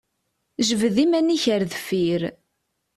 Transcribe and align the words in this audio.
Jbed 0.67 0.95
iman-ik 1.03 1.43
ar 1.53 1.61
deffir! 1.71 2.21